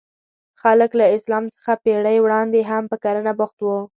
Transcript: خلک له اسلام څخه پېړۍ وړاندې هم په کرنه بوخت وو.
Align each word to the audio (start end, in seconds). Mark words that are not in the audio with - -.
خلک 0.61 0.91
له 0.99 1.05
اسلام 1.17 1.43
څخه 1.55 1.71
پېړۍ 1.83 2.17
وړاندې 2.21 2.59
هم 2.69 2.83
په 2.91 2.97
کرنه 3.03 3.31
بوخت 3.39 3.57
وو. 3.61 3.79